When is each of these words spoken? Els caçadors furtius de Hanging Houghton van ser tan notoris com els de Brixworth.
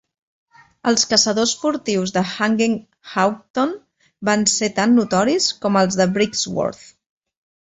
Els 0.91 1.03
caçadors 1.11 1.51
furtius 1.63 2.13
de 2.15 2.23
Hanging 2.31 2.73
Houghton 3.25 3.75
van 4.31 4.49
ser 4.55 4.71
tan 4.81 4.97
notoris 5.01 5.51
com 5.67 5.79
els 5.83 5.99
de 6.01 6.09
Brixworth. 6.17 6.83